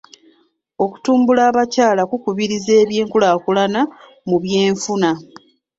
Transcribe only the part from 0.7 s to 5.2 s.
Okutumbula abakyala kukubiriza eby'enkulaakulana mu by'enfuna.